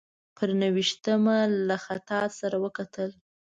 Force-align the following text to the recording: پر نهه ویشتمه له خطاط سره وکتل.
پر 0.37 0.49
نهه 0.59 0.71
ویشتمه 0.75 1.37
له 1.67 1.75
خطاط 1.85 2.31
سره 2.41 2.57
وکتل. 2.63 3.09